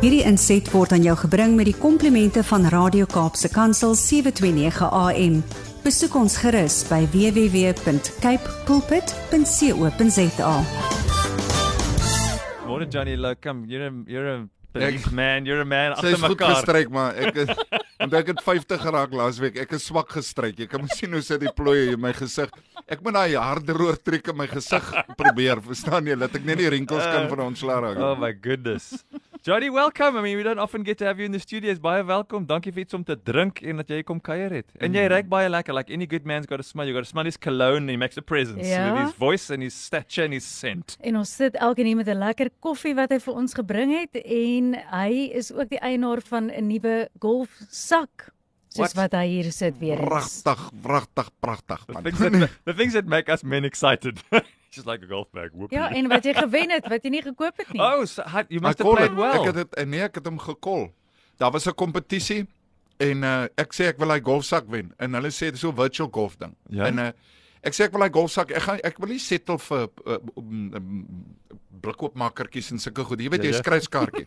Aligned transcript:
Hierdie 0.00 0.22
inset 0.24 0.70
word 0.72 0.94
aan 0.96 1.02
jou 1.04 1.12
gebring 1.26 1.56
met 1.58 1.68
die 1.68 1.76
komplimente 1.76 2.40
van 2.48 2.64
Radio 2.72 3.04
Kaapse 3.10 3.50
Kansel 3.52 3.92
729 3.98 4.88
AM. 4.88 5.34
Besoek 5.84 6.14
ons 6.16 6.36
gerus 6.40 6.78
by 6.88 7.02
www.cape 7.12 8.54
pulpit.co.za. 8.68 10.54
Môre 12.64 12.86
Johnny, 12.88 13.16
look, 13.20 13.42
come, 13.44 13.66
you're 13.68 13.88
a, 13.88 13.92
you're 14.08 14.30
a 14.32 14.48
belief 14.72 15.10
man, 15.12 15.44
you're 15.44 15.60
a 15.60 15.68
man 15.68 15.92
Sy 15.98 16.14
agter 16.14 16.16
is 16.16 16.22
goed 16.24 16.36
mekaar. 16.38 16.54
gestryk 16.54 16.92
maar 16.94 17.16
ek 17.18 17.40
is 17.44 17.50
want 18.00 18.14
ek 18.16 18.30
het 18.32 18.40
50 18.46 18.80
geraak 18.86 19.12
laasweek. 19.20 19.58
Ek 19.66 19.74
is 19.76 19.84
swak 19.90 20.14
gestryk. 20.16 20.56
Jy 20.64 20.68
kan 20.70 20.88
sien 20.96 21.12
hoe 21.12 21.20
sit 21.24 21.42
die 21.44 21.52
plooie 21.52 21.92
in 21.92 22.00
my 22.00 22.14
gesig. 22.16 22.48
Ek 22.88 23.04
moet 23.04 23.18
daai 23.18 23.36
harde 23.36 23.76
triek 24.00 24.32
in 24.32 24.38
my 24.38 24.48
gesig 24.48 24.86
probeer, 25.18 25.60
verstaan 25.60 26.08
jy? 26.08 26.16
Laat 26.16 26.40
ek 26.40 26.46
net 26.48 26.62
die 26.62 26.70
rinkels 26.72 27.04
kan 27.04 27.28
van 27.28 27.44
ontslaa 27.50 27.82
raak. 27.84 28.00
Oh 28.00 28.16
my 28.16 28.32
goodness. 28.32 29.04
Johnny, 29.42 29.70
welcome. 29.70 30.18
I 30.18 30.20
mean, 30.22 30.36
we 30.36 30.42
don't 30.42 30.58
often 30.58 30.82
get 30.82 30.98
to 30.98 31.06
have 31.06 31.18
you 31.18 31.24
in 31.24 31.32
the 31.32 31.38
studios. 31.38 31.78
Baie 31.80 32.02
welkom. 32.04 32.44
Dankie 32.46 32.72
vir 32.76 32.82
iets 32.84 32.92
om 32.94 33.04
te 33.08 33.14
drink 33.24 33.62
en 33.64 33.78
dat 33.80 33.88
jy 33.88 34.02
kom 34.04 34.18
kuier 34.20 34.52
het. 34.52 34.66
En 34.78 34.90
Mm. 34.90 34.96
jy 34.98 35.04
ruik 35.08 35.28
baie 35.30 35.48
lekker. 35.48 35.72
Like 35.74 35.90
any 35.90 36.06
good 36.06 36.26
man's 36.26 36.44
got 36.46 36.58
to 36.58 36.62
smell. 36.62 36.84
You 36.86 36.92
got 36.94 37.04
to 37.04 37.08
smell 37.10 37.24
his 37.24 37.38
cologne 37.38 37.80
and 37.80 37.90
he 37.90 37.96
makes 37.96 38.18
a 38.18 38.22
presence 38.22 38.68
Ja. 38.68 38.92
with 38.92 39.02
his 39.06 39.14
voice 39.16 39.48
and 39.50 39.62
his 39.62 39.72
stature 39.84 40.24
and 40.24 40.34
his 40.34 40.44
scent. 40.44 40.98
En 41.00 41.16
ons 41.16 41.34
sit 41.36 41.54
elkeen 41.56 41.86
hier 41.86 41.96
met 41.96 42.06
'n 42.08 42.18
lekker 42.18 42.50
koffie 42.60 42.94
wat 42.94 43.10
hy 43.10 43.18
vir 43.18 43.34
ons 43.34 43.54
gebring 43.54 43.92
het 43.98 44.14
en 44.24 44.74
hy 44.92 45.30
is 45.32 45.50
ook 45.52 45.70
die 45.70 45.80
eienaar 45.80 46.20
van 46.20 46.50
'n 46.50 46.66
nuwe 46.66 47.08
golfsak. 47.18 48.28
Soos 48.72 48.92
Wat? 48.94 49.10
wat 49.10 49.12
hy 49.20 49.26
hier 49.26 49.50
sit 49.52 49.78
weer 49.80 49.98
eens. 49.98 50.42
Pragtig, 50.42 50.70
pragtig, 50.82 51.30
pragtig 51.40 51.84
The 51.86 51.92
man. 51.92 52.02
things 52.04 52.18
that, 52.18 52.50
the 52.64 52.74
things 52.74 52.92
that 52.92 53.06
make 53.06 53.28
us 53.32 53.42
men 53.42 53.64
excited. 53.64 54.20
Just 54.70 54.86
like 54.86 55.02
a 55.02 55.06
golf 55.06 55.30
bag. 55.34 55.50
Whoopie. 55.52 55.74
Ja, 55.78 55.88
en 55.90 56.06
wat 56.08 56.24
jy 56.24 56.34
gewen 56.44 56.70
het 56.70 56.86
wat 56.88 57.02
jy 57.04 57.10
nie 57.10 57.22
gekoop 57.22 57.56
het 57.58 57.72
nie. 57.74 57.80
Oh, 57.82 58.04
so, 58.06 58.22
how- 58.22 58.46
you 58.48 58.60
must 58.62 58.78
ek 58.80 58.86
have 58.86 58.94
played 58.96 59.10
het, 59.10 59.18
well. 59.18 59.40
ek 59.40 59.46
het 59.50 59.56
dit 59.74 59.86
nee, 59.90 60.02
ek 60.06 60.14
het 60.20 60.26
hom 60.30 60.38
gekol. 60.38 60.90
Daar 61.42 61.50
was 61.50 61.66
'n 61.66 61.74
kompetisie 61.74 62.46
en 63.00 63.22
uh, 63.24 63.44
ek 63.58 63.72
sê 63.74 63.88
ek 63.90 63.98
wil 63.98 64.10
hy 64.14 64.20
golfsak 64.20 64.68
wen 64.70 64.92
en 64.98 65.14
hulle 65.18 65.30
sê 65.34 65.50
dis 65.50 65.60
so 65.60 65.72
virtual 65.72 66.08
golf 66.12 66.36
ding. 66.38 66.54
Ja? 66.70 66.86
En 66.86 66.98
uh, 66.98 67.08
ek 67.66 67.74
sê 67.74 67.84
ek 67.88 67.92
wil 67.96 68.02
hy 68.06 68.10
golfsak. 68.14 68.50
Ek 68.54 68.62
gaan 68.62 68.78
ek 68.84 68.98
wil 68.98 69.08
nie 69.08 69.18
settle 69.18 69.58
vir 69.58 69.88
uh, 70.06 70.18
um, 70.36 70.70
um, 70.74 71.06
blikkoopmakertjies 71.82 72.70
en 72.70 72.78
sulke 72.78 73.02
goed. 73.04 73.20
Jy 73.20 73.28
weet 73.30 73.42
Ja, 73.42 73.50
jy 73.50 73.56
ja. 73.56 73.62
skryf 73.62 73.88
kaartjie. 73.88 74.26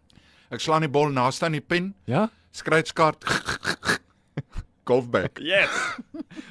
ek 0.54 0.60
slaan 0.60 0.82
die 0.84 0.88
bal 0.92 1.08
naaste 1.08 1.44
aan 1.46 1.52
die 1.56 1.60
pen, 1.64 1.94
Ja? 2.04 2.28
skryfkaart 2.52 3.24
golfbag. 4.88 5.30
Yes. 5.40 5.70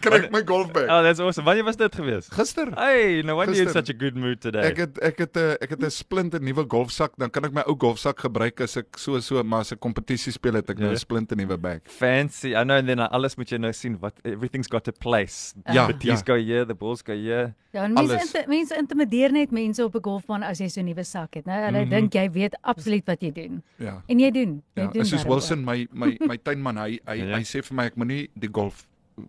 Kry 0.01 0.19
ek 0.25 0.31
my 0.31 0.41
golfbag. 0.43 0.87
Oh, 0.89 1.01
that's 1.03 1.19
awesome. 1.19 1.45
Wanneer 1.45 1.63
was 1.65 1.75
dit 1.77 1.95
gewees? 1.95 2.27
Gister 2.29 2.69
Hey, 2.75 3.21
no 3.23 3.35
wonder 3.35 3.55
you're 3.55 3.67
in 3.67 3.73
such 3.73 3.89
a 3.89 3.93
good 3.97 4.15
mood 4.15 4.39
today. 4.41 4.61
Ek 4.69 4.77
het 4.77 4.97
ek 5.01 5.17
het 5.17 5.35
'n 5.37 5.57
ek 5.61 5.69
het 5.69 5.81
'n 5.83 5.89
splinte 5.91 6.39
nuwe 6.39 6.65
golfsak, 6.67 7.13
dan 7.17 7.29
kan 7.29 7.45
ek 7.45 7.53
my 7.53 7.61
ou 7.67 7.75
golfsak 7.75 8.19
gebruik 8.19 8.61
as 8.61 8.77
ek 8.77 8.97
so 8.97 9.19
so 9.19 9.41
maar 9.43 9.61
as 9.61 9.71
ek 9.71 9.79
kompetisie 9.79 10.31
speel 10.31 10.53
het 10.53 10.69
ek 10.69 10.77
nou 10.79 10.89
Ja. 10.89 10.93
'n 10.93 10.97
splinte 10.97 11.35
nuwe 11.35 11.57
bag. 11.57 11.81
Fancy. 11.85 12.53
I 12.55 12.63
know 12.63 12.75
and 12.77 12.87
then 12.87 12.99
uh, 12.99 13.07
alles 13.11 13.35
moet 13.37 13.49
jy 13.49 13.57
nou 13.57 13.73
sien 13.73 13.97
wat 13.99 14.13
everything's 14.23 14.67
got 14.67 14.87
a 14.87 14.91
place. 14.91 15.53
Ja, 15.73 15.87
the 15.87 15.93
tees 15.97 16.19
ja. 16.19 16.25
go 16.25 16.35
here, 16.35 16.65
the 16.65 16.75
balls 16.75 17.01
go 17.01 17.13
here. 17.13 17.53
Ja, 17.73 17.83
en 17.83 17.93
mense 17.93 18.13
alles. 18.13 18.33
inti 18.33 18.47
mense 18.47 18.75
intimideer 18.77 19.31
net 19.31 19.51
mense 19.51 19.83
op 19.83 19.95
'n 19.95 20.01
golfbaan 20.01 20.43
as 20.43 20.59
jy 20.59 20.67
so 20.69 20.81
'n 20.81 20.85
nuwe 20.85 21.03
sak 21.03 21.33
het, 21.35 21.45
né? 21.45 21.65
Hulle 21.65 21.81
Mhm. 21.85 21.89
dink 21.89 22.13
jy 22.13 22.29
weet 22.31 22.55
absoluut 22.63 23.05
wat 23.07 23.21
jy 23.21 23.31
doen. 23.31 23.63
Ja. 23.77 24.01
En 24.07 24.19
jy 24.19 24.31
doen. 24.31 24.63
Jy 24.75 24.81
Ja, 24.83 24.87
doen. 24.91 25.01
is 25.01 25.09
soos 25.09 25.21
darm 25.23 25.29
Wilson 25.31 25.65
my 25.65 25.87
my 25.91 26.17
my 26.27 26.37
tuinman 26.37 26.77
hy 26.77 26.99
hy, 27.07 27.15
ja. 27.17 27.35
hy 27.37 27.43
sê 27.43 27.61
vir 27.63 27.75
my 27.75 27.85
ek 27.85 27.95
moenie 27.95 28.29
die 28.37 28.49
golf 28.51 28.85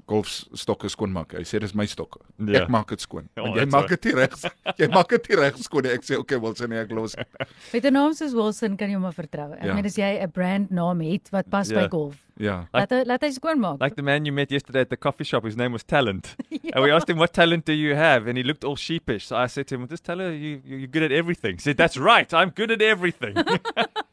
golfstokke 0.06 0.88
skoon 0.92 1.12
maak. 1.14 1.32
Hy 1.38 1.44
sê 1.48 1.58
dis 1.60 1.74
my 1.74 1.86
stokke. 1.88 2.20
Ja. 2.38 2.62
Ek 2.64 2.68
maak 2.72 2.88
dit 2.92 3.00
skoon. 3.00 3.28
Ja, 3.36 3.42
Want 3.46 3.56
jy 3.56 3.66
maak 3.72 3.88
dit 3.88 4.04
nie 4.04 4.14
reg. 4.18 4.34
Jy 4.78 4.88
maak 4.92 5.08
dit 5.14 5.28
nie 5.30 5.36
reg 5.40 5.56
skoon 5.64 5.82
nie. 5.88 5.92
Ek 5.96 6.02
sê 6.04 6.18
okay 6.20 6.36
Wilson, 6.38 6.70
nee, 6.70 6.82
ek 6.84 6.92
los. 6.92 7.16
Met 7.72 7.84
'n 7.84 7.92
naam 7.96 8.12
soos 8.14 8.34
Wilson 8.36 8.76
kan 8.76 8.88
jy 8.90 8.94
hom 8.94 9.02
maar 9.08 9.16
vertrou. 9.16 9.52
Ek 9.56 9.64
Ja. 9.64 9.74
meen 9.74 9.86
as 9.86 9.96
jy 9.96 10.18
'n 10.22 10.30
brandnaam 10.30 11.00
het 11.00 11.30
wat 11.32 11.48
pas 11.50 11.70
Ja. 11.70 11.80
by 11.82 11.88
golf, 11.88 12.16
Ja. 12.38 12.68
laat 12.74 12.90
hy 12.90 13.02
laat 13.04 13.22
hy 13.22 13.30
skoon 13.30 13.58
maak. 13.60 13.80
Like 13.80 13.96
the 13.96 14.02
man 14.02 14.24
you 14.26 14.32
met 14.32 14.50
yesterday 14.50 14.82
at 14.82 14.90
the 14.90 14.96
coffee 14.96 15.24
shop, 15.24 15.44
his 15.44 15.56
name 15.56 15.72
was 15.72 15.82
Talent. 15.84 16.36
And 16.74 16.84
we 16.84 16.90
asked 16.92 17.08
him, 17.08 17.16
What 17.18 17.32
talent 17.32 17.64
do 17.64 17.72
you 17.72 17.94
have? 17.94 18.28
And 18.28 18.36
he 18.36 18.44
looked 18.44 18.64
all 18.64 18.76
sheepish. 18.76 19.26
So 19.26 19.36
I 19.36 19.46
said 19.48 19.66
to 19.68 19.74
him, 19.76 19.88
just 19.88 20.04
tell 20.04 20.18
her 20.18 20.30
you, 20.32 20.60
you, 20.64 20.76
you're 20.78 20.86
good 20.92 21.02
at 21.02 21.12
everything. 21.12 21.54
He 21.56 21.62
said, 21.62 21.76
That's 21.78 21.96
right, 21.96 22.30
I'm 22.34 22.50
good 22.50 22.70
at 22.70 22.82
everything. 22.82 23.34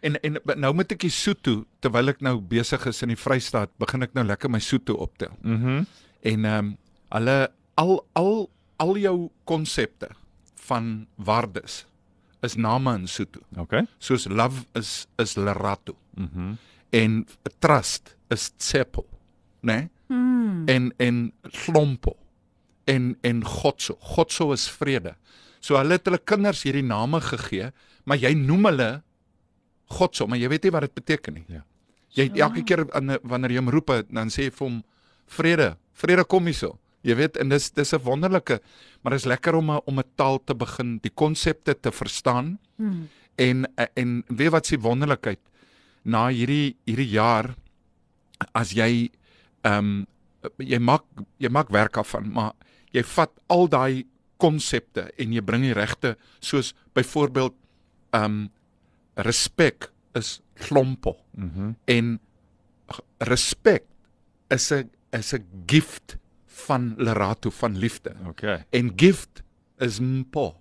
En 0.00 0.20
en 0.22 0.38
nou 0.60 0.72
moet 0.74 0.92
ek 0.92 1.00
die 1.06 1.12
soet 1.12 1.40
toe 1.42 1.64
terwyl 1.80 2.12
ek 2.12 2.20
nou 2.24 2.36
besig 2.40 2.86
is 2.86 3.02
in 3.02 3.12
die 3.12 3.18
Vrystaat, 3.18 3.72
begin 3.82 4.06
ek 4.06 4.14
nou 4.14 4.24
lekker 4.28 4.50
my 4.50 4.60
soet 4.62 4.86
toe 4.88 4.96
optel. 4.96 5.34
mm-hmm. 5.42 5.86
En 6.22 6.44
ehm 6.44 6.58
um, 6.58 6.76
hulle 7.08 7.36
al 7.80 7.92
al 8.18 8.50
al 8.76 8.96
jou 9.00 9.30
konsepte 9.48 10.10
van 10.68 11.06
waardes 11.16 11.86
is 12.42 12.54
name 12.56 12.94
in 12.94 13.06
Sotho. 13.08 13.40
Okay. 13.56 13.86
Soos 13.98 14.26
love 14.28 14.66
is 14.74 15.06
is 15.18 15.36
lerato 15.36 15.96
Mm-hmm. 16.18 16.56
en 16.90 17.26
trust 17.62 18.16
is 18.28 18.50
tsepo, 18.56 19.04
né? 19.60 19.74
Nee? 19.76 19.88
Hmm. 20.06 20.62
En 20.66 20.92
en 20.96 21.32
glompo 21.42 22.16
en 22.84 23.16
en 23.20 23.44
godso. 23.44 23.96
Godso 24.00 24.52
is 24.52 24.68
vrede. 24.70 25.14
So 25.60 25.76
hulle 25.76 25.98
het 25.98 26.08
hulle 26.08 26.18
kinders 26.18 26.64
hierdie 26.66 26.82
name 26.82 27.20
gegee, 27.20 27.70
maar 28.04 28.18
jy 28.18 28.32
noem 28.34 28.64
hulle 28.70 28.88
godso, 29.88 30.26
maar 30.26 30.38
jy 30.38 30.48
weet 30.48 30.64
nie 30.64 30.70
wat 30.70 30.82
dit 30.82 30.94
beteken 30.94 31.34
nie. 31.34 31.44
Ja. 31.48 31.64
Jy 32.16 32.30
elke 32.40 32.62
keer 32.64 32.86
aan 32.96 33.18
wanneer 33.22 33.50
jy 33.50 33.58
hom 33.58 33.70
roep, 33.70 33.90
dan 34.10 34.28
sê 34.28 34.48
jy 34.48 34.50
vir 34.50 34.66
hom 34.66 34.82
vrede, 35.26 35.76
vrede 35.92 36.24
kom 36.24 36.46
hierso. 36.46 36.78
Jy 37.02 37.14
weet 37.14 37.36
en 37.36 37.48
dis 37.48 37.70
dis 37.70 37.92
'n 37.94 38.02
wonderlike, 38.02 38.60
maar 39.02 39.12
dis 39.12 39.24
lekker 39.24 39.54
om 39.54 39.70
'n 39.70 39.80
om 39.86 39.98
'n 39.98 40.04
taal 40.16 40.38
te 40.44 40.54
begin, 40.54 40.98
die 41.02 41.10
konsepte 41.14 41.74
te 41.80 41.90
verstaan 41.90 42.58
Hmm. 42.78 43.08
en 43.36 43.66
en 43.96 44.24
weet 44.28 44.50
wat 44.50 44.66
se 44.66 44.78
wonderlikheid 44.78 45.38
na 46.04 46.28
hierdie 46.28 46.76
hierdie 46.86 47.10
jaar 47.10 47.54
as 48.54 48.70
jy 48.72 49.10
ehm 49.64 49.78
um, 49.78 50.06
jy 50.58 50.78
maak 50.78 51.02
jy 51.38 51.48
maak 51.48 51.70
werk 51.70 51.96
af 51.96 52.08
van 52.14 52.30
maar 52.32 52.52
jy 52.92 53.02
vat 53.02 53.30
al 53.48 53.68
daai 53.68 54.06
konsepte 54.38 55.10
en 55.18 55.32
jy 55.32 55.40
bring 55.42 55.62
die 55.62 55.74
regte 55.74 56.16
soos 56.40 56.74
byvoorbeeld 56.94 57.54
ehm 58.12 58.24
um, 58.24 58.50
respek 59.18 59.90
is 60.14 60.40
glompo 60.54 61.16
Mm-hmm. 61.38 61.74
en 61.86 62.18
g- 62.90 63.02
respek 63.20 63.84
is 64.50 64.70
'n 64.72 64.90
is 65.12 65.32
'n 65.34 65.44
gift 65.66 66.16
van 66.46 66.94
lerato 66.98 67.50
van 67.50 67.76
liefde 67.78 68.14
Okay. 68.28 68.64
en 68.72 68.92
gift 68.96 69.42
is 69.78 70.00
mpo 70.00 70.54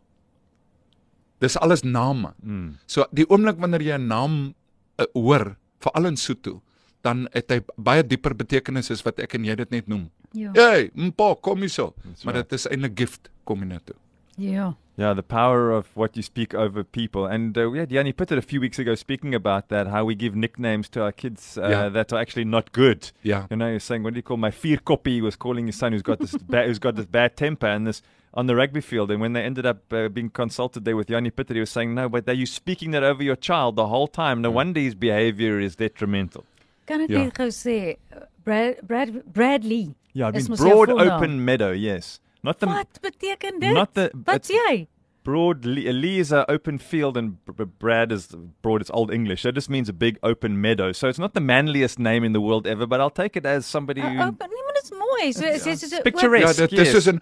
dis 1.40 1.58
alles 1.58 1.84
name 1.84 2.34
Mm. 2.42 2.78
So 2.86 3.06
die 3.14 3.26
oomblik 3.30 3.58
wanneer 3.62 3.82
jy 3.82 3.98
'n 3.98 4.08
naam 4.08 4.54
uh, 5.00 5.06
hoor, 5.14 5.56
veral 5.80 6.06
in 6.06 6.18
Sotho, 6.18 6.62
dan 7.04 7.28
het 7.32 7.50
hy 7.52 7.60
baie 7.78 8.02
dieper 8.04 8.34
betekenis 8.36 8.90
as 8.92 9.04
wat 9.06 9.20
ek 9.20 9.34
en 9.36 9.46
jy 9.46 9.56
dit 9.56 9.70
net 9.70 9.88
noem. 9.88 10.10
Ja. 10.34 10.52
Hey, 10.54 10.90
mpa, 10.96 11.36
kom 11.42 11.60
hierso. 11.62 11.94
Maar 12.26 12.34
dit 12.42 12.54
is 12.54 12.66
eintlik 12.68 12.98
gift 12.98 13.30
kom 13.46 13.60
jy 13.62 13.66
na 13.68 13.80
toe. 13.86 13.96
Ja. 14.38 14.74
Yeah, 14.98 15.14
the 15.14 15.22
power 15.24 15.72
of 15.72 15.86
what 15.96 16.16
you 16.18 16.24
speak 16.24 16.56
over 16.56 16.84
people. 16.84 17.28
And 17.28 17.56
uh, 17.56 17.70
we 17.70 17.78
had 17.78 17.92
Yanni 17.92 18.14
put 18.14 18.32
it 18.32 18.38
a 18.38 18.42
few 18.42 18.60
weeks 18.60 18.80
ago 18.80 18.96
speaking 18.96 19.36
about 19.36 19.70
that, 19.70 19.88
how 19.88 20.06
we 20.06 20.16
give 20.16 20.36
nicknames 20.36 20.90
to 20.90 21.04
our 21.04 21.12
kids 21.12 21.56
uh, 21.58 21.68
Yeah. 21.70 21.90
that 21.90 22.12
are 22.12 22.20
actually 22.20 22.46
not 22.46 22.72
good. 22.72 23.12
Yeah. 23.22 23.46
You 23.52 23.58
know, 23.58 23.70
you're 23.70 23.80
saying, 23.80 24.02
what 24.04 24.14
do 24.14 24.18
you 24.18 24.24
call 24.24 24.38
my 24.38 24.50
fear 24.52 24.78
copy? 24.78 25.16
He 25.16 25.22
was 25.22 25.36
calling 25.36 25.68
his 25.68 25.76
son 25.76 25.92
who's 25.92 26.02
got 26.02 26.20
this 26.20 26.36
ba- 26.50 26.66
who's 26.66 26.80
got 26.80 26.96
this 26.96 27.06
bad 27.06 27.36
temper 27.38 27.68
and 27.68 27.86
this 27.86 28.02
on 28.34 28.48
the 28.48 28.56
rugby 28.56 28.82
field. 28.82 29.12
And 29.12 29.22
when 29.22 29.34
they 29.34 29.44
ended 29.44 29.66
up 29.68 29.92
uh, 29.94 30.10
being 30.10 30.32
consulted 30.32 30.84
there 30.84 30.96
with 30.96 31.10
Yanni 31.12 31.30
Pitter, 31.30 31.54
he 31.54 31.60
was 31.60 31.70
saying, 31.70 31.94
no, 31.94 32.10
but 32.10 32.28
are 32.28 32.34
you 32.34 32.48
speaking 32.48 32.90
that 32.92 33.04
over 33.04 33.22
your 33.24 33.36
child 33.36 33.76
the 33.76 33.88
whole 33.88 34.08
time? 34.08 34.42
No 34.42 34.50
wonder 34.52 34.80
his 34.80 34.96
behavior 34.96 35.60
is 35.60 35.76
detrimental. 35.76 36.44
Kan 36.88 37.02
ek 37.02 37.10
Ja. 37.10 37.24
net 37.24 37.34
gou 37.36 37.50
sê 37.52 37.98
Brad 38.44 38.78
Brad 38.82 39.22
Bradley. 39.32 39.94
Yeah, 40.14 40.30
I 40.30 40.32
mean, 40.32 40.46
broad 40.46 40.90
volnaam. 40.90 41.12
open 41.18 41.46
meadow, 41.46 41.72
yes. 41.72 42.20
Not 42.48 42.60
the 42.60 42.66
Wat 42.72 43.00
beteken 43.02 43.60
dit? 43.60 43.74
not 43.74 43.94
the 43.94 44.10
Wat 44.26 44.36
it's 44.36 44.50
jy? 44.50 44.88
broad. 45.24 45.66
Lee, 45.66 45.92
Lee 45.92 46.20
is 46.20 46.32
an 46.32 46.46
open 46.48 46.80
field, 46.80 47.18
and 47.18 47.44
B- 47.46 47.52
B- 47.58 47.66
Brad 47.80 48.12
is 48.14 48.30
broad. 48.62 48.80
It's 48.82 48.92
old 48.94 49.12
English. 49.12 49.42
So 49.42 49.50
it 49.50 49.56
just 49.56 49.70
means 49.70 49.90
a 49.90 49.94
big 49.94 50.18
open 50.24 50.62
meadow. 50.62 50.94
So 50.94 51.10
it's 51.10 51.20
not 51.20 51.34
the 51.34 51.42
manliest 51.42 52.00
name 52.00 52.24
in 52.24 52.32
the 52.32 52.40
world 52.40 52.66
ever, 52.66 52.88
but 52.88 53.02
I'll 53.02 53.10
take 53.24 53.36
it 53.36 53.46
as 53.46 53.66
somebody 53.66 54.00
Uh, 54.02 54.10
who. 54.10 54.22
oh, 54.24 54.32
maar 54.40 54.48
nee, 54.48 54.64
is 54.84 54.92
mooi. 54.92 55.34
So 55.34 55.46
is 55.46 55.64
dit 55.82 55.90
so 55.92 56.02
Picturesque. 56.02 56.62
Ja, 56.62 56.68
dit 56.68 56.80
yes. 56.80 56.94
is 56.94 57.04
soos 57.04 57.08
'n 57.14 57.20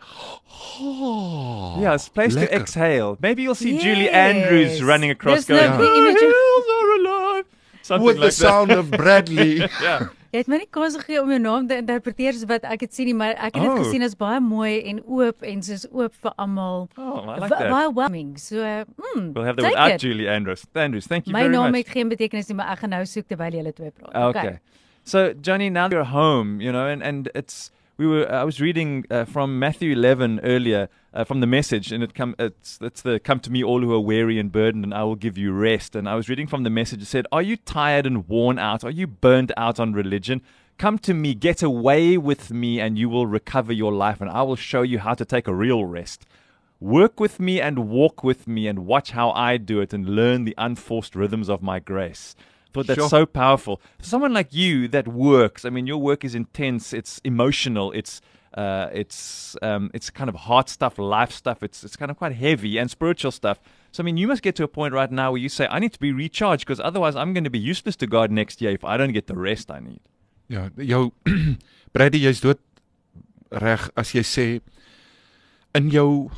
oh, 0.82 1.78
Yeah, 1.82 1.94
it's 1.96 2.08
a 2.08 2.12
place 2.12 2.36
lekker. 2.36 2.50
to 2.50 2.56
exhale. 2.62 3.18
Maybe 3.22 3.42
you'll 3.42 3.56
see 3.56 3.78
Julie 3.80 4.10
Andrews 4.10 4.84
running 4.84 5.10
across 5.12 5.46
Dis 5.46 5.50
nou 5.50 5.58
going, 5.58 5.72
die 5.80 5.88
"Oh, 5.90 5.98
image- 5.98 6.20
hills 6.20 6.68
are 6.78 6.92
alive. 7.00 7.46
Something 7.82 8.06
with 8.06 8.16
the 8.18 8.22
that. 8.22 8.34
sound 8.34 8.72
of 8.72 8.90
Bradley. 8.92 9.58
Yeah. 9.82 10.08
Jy 10.34 10.40
het 10.42 10.48
my 10.52 10.58
nie 10.58 10.68
kans 10.72 10.96
gegee 10.98 11.22
om 11.22 11.30
jou 11.30 11.40
naam 11.40 11.68
te 11.68 11.78
interpreteer 11.78 12.34
soos 12.34 12.48
wat 12.50 12.64
ek 12.68 12.80
dit 12.80 12.94
sien 12.94 13.06
nie, 13.06 13.14
maar 13.14 13.36
ek 13.38 13.56
het 13.56 13.64
dit 13.64 13.72
Oh. 13.72 13.78
gesien 13.84 14.04
as 14.04 14.16
baie 14.16 14.40
mooi 14.40 14.82
en 14.90 15.02
oop 15.08 15.44
en 15.44 15.62
soos 15.64 15.86
oop 15.92 16.14
vir 16.22 16.34
almal. 16.38 16.90
Oh, 16.98 17.24
I 17.30 17.40
like 17.40 17.50
that. 17.50 17.70
Baie 17.72 17.90
welcoming. 17.94 18.38
So, 18.38 18.56
mm, 18.58 19.34
We'll 19.34 19.46
have 19.46 19.56
that 19.58 19.72
without 19.72 19.92
it. 19.92 20.02
Julie 20.02 20.28
Andrews. 20.30 20.66
Andrews, 20.76 21.08
thank 21.08 21.26
you 21.28 21.34
My 21.34 21.44
very 21.44 21.54
naam 21.56 21.72
much. 21.72 21.86
het 21.86 21.94
geen 21.96 22.10
betekenis 22.10 22.48
nie, 22.50 22.56
maar 22.58 22.72
ek 22.74 22.80
gaan 22.80 22.90
nou 22.90 23.06
soek 23.06 23.28
terwyl 23.28 23.52
julle 23.52 23.74
twee 23.74 23.92
praat. 23.92 24.36
Okay. 24.36 24.60
So, 25.04 25.34
Johnny, 25.42 25.70
now 25.70 25.88
you're 25.90 26.04
home, 26.04 26.60
you 26.62 26.72
know, 26.72 26.88
and, 26.88 27.04
and 27.04 27.30
it's 27.36 27.72
we 27.98 28.06
were 28.08 28.28
I 28.30 28.44
was 28.44 28.60
reading 28.60 29.06
uh, 29.10 29.24
from 29.26 29.58
Matthew 29.60 29.94
11 29.94 30.40
earlier 30.44 30.90
uh, 31.16 31.24
from 31.24 31.40
the 31.40 31.48
message, 31.48 31.92
and 31.92 32.04
it 32.04 32.14
come 32.14 32.36
it's 32.38 32.78
it's 32.82 33.02
the 33.02 33.20
come 33.20 33.40
to 33.40 33.52
me 33.52 33.64
all 33.64 33.82
who 33.82 33.94
are 33.94 34.00
weary 34.00 34.38
and 34.38 34.52
burdened, 34.52 34.84
and 34.84 34.94
I 34.94 35.04
will 35.04 35.16
give 35.16 35.38
you 35.38 35.52
rest. 35.54 35.96
And 35.96 36.08
I 36.08 36.16
was 36.16 36.30
reading 36.30 36.48
from 36.48 36.64
the 36.64 36.70
message. 36.70 37.02
It 37.02 37.06
said, 37.06 37.26
"Are 37.32 37.42
you 37.42 37.56
tired 37.56 38.06
and 38.06 38.28
worn 38.28 38.60
out? 38.60 38.84
Are 38.84 38.92
you 38.92 39.08
burned 39.08 39.52
out 39.58 39.80
on 39.80 39.94
religion?" 39.94 40.42
Come 40.78 41.00
to 41.00 41.14
me, 41.14 41.34
get 41.34 41.64
away 41.64 42.18
with 42.18 42.52
me, 42.52 42.82
and 42.82 42.98
you 43.00 43.08
will 43.08 43.28
recover 43.28 43.72
your 43.72 43.94
life, 43.94 44.20
and 44.20 44.30
I 44.30 44.42
will 44.42 44.58
show 44.58 44.82
you 44.82 45.00
how 45.00 45.14
to 45.14 45.24
take 45.24 45.48
a 45.48 45.56
real 45.56 45.86
rest. 45.86 46.26
Work 46.82 47.18
with 47.18 47.40
me 47.40 47.62
and 47.62 47.88
walk 47.88 48.26
with 48.26 48.46
me, 48.46 48.68
and 48.68 48.86
watch 48.86 49.12
how 49.12 49.32
I 49.32 49.56
do 49.56 49.80
it, 49.80 49.94
and 49.94 50.10
learn 50.10 50.44
the 50.44 50.54
unforced 50.58 51.16
rhythms 51.16 51.50
of 51.50 51.62
my 51.64 51.80
grace. 51.80 52.36
Thought 52.74 52.88
that's 52.88 53.00
Sure. 53.00 53.08
so 53.08 53.26
powerful. 53.26 53.80
For 54.00 54.04
someone 54.04 54.34
like 54.34 54.54
you 54.54 54.90
that 54.90 55.08
works, 55.08 55.64
I 55.64 55.70
mean, 55.70 55.88
your 55.88 56.02
work 56.02 56.26
is 56.26 56.36
intense. 56.36 56.92
It's 56.92 57.22
emotional. 57.24 57.94
It's 57.94 58.20
uh, 58.56 58.88
it's 58.94 59.56
um, 59.62 59.92
it's 59.94 60.10
kind 60.10 60.30
of 60.30 60.36
heart 60.36 60.70
stuff, 60.70 60.98
life 60.98 61.32
stuff. 61.32 61.62
It's 61.62 61.84
it's 61.84 61.96
kind 61.98 62.10
of 62.10 62.18
quite 62.18 62.34
heavy 62.34 62.78
and 62.78 62.90
spiritual 62.90 63.32
stuff. 63.32 63.60
So 63.92 64.02
I 64.02 64.06
mean, 64.06 64.18
you 64.18 64.28
must 64.28 64.42
get 64.42 64.56
to 64.56 64.64
a 64.64 64.68
point 64.68 64.94
right 64.94 65.12
now 65.12 65.32
where 65.32 65.42
you 65.42 65.50
say, 65.50 65.68
I 65.70 65.80
need 65.80 65.94
to 65.94 66.00
be 66.00 66.12
recharged 66.12 66.66
because 66.66 66.80
otherwise 66.80 67.16
I'm 67.16 67.34
going 67.34 67.44
to 67.44 67.50
be 67.50 67.60
useless 67.60 67.96
to 67.98 68.08
God 68.08 68.32
next 68.32 68.62
year 68.62 68.72
if 68.72 68.84
I 68.84 68.98
don't 68.98 69.12
get 69.14 69.28
the 69.28 69.36
rest 69.36 69.70
I 69.72 69.80
need. 69.80 70.00
Ja, 70.48 70.70
jou 70.78 71.12
Brady 71.94 72.20
jy's 72.20 72.40
dood 72.42 72.60
reg 73.52 73.80
as 73.98 74.12
jy 74.14 74.22
sê 74.22 74.62
in 75.74 75.90
jou 75.92 76.32